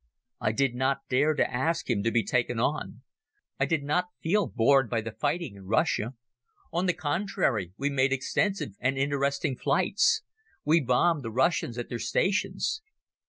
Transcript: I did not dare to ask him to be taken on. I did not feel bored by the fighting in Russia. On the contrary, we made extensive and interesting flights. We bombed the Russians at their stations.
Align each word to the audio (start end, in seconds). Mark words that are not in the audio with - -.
I 0.39 0.51
did 0.51 0.73
not 0.73 1.07
dare 1.11 1.35
to 1.35 1.53
ask 1.53 1.87
him 1.87 2.01
to 2.01 2.09
be 2.09 2.23
taken 2.23 2.59
on. 2.59 3.03
I 3.59 3.67
did 3.67 3.83
not 3.83 4.05
feel 4.19 4.47
bored 4.47 4.89
by 4.89 4.99
the 5.01 5.11
fighting 5.11 5.55
in 5.55 5.67
Russia. 5.67 6.15
On 6.73 6.87
the 6.87 6.93
contrary, 6.93 7.73
we 7.77 7.91
made 7.91 8.11
extensive 8.11 8.71
and 8.79 8.97
interesting 8.97 9.55
flights. 9.55 10.23
We 10.65 10.81
bombed 10.81 11.21
the 11.21 11.29
Russians 11.29 11.77
at 11.77 11.89
their 11.89 11.99
stations. 11.99 12.81